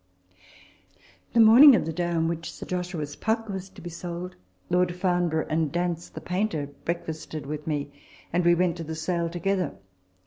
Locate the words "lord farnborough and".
4.67-5.71